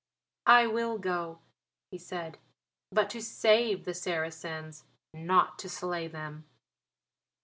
[0.47, 1.41] "I will go,"
[1.91, 2.39] he said,
[2.91, 6.47] "but to save the Saracens, not to slay them."